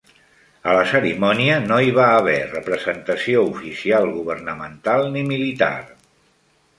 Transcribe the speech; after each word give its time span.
A 0.69 0.73
la 0.75 0.85
cerimònia 0.91 1.57
no 1.65 1.75
hi 1.87 1.91
va 1.97 2.07
haver 2.21 2.39
representació 2.53 3.43
oficial 3.51 4.09
governamental 4.15 5.07
ni 5.17 5.23
militar. 5.35 5.73